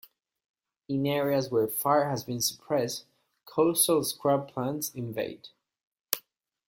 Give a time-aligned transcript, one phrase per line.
[0.89, 3.05] In areas where fire has been suppressed,
[3.45, 5.49] coastal scrub plants invade.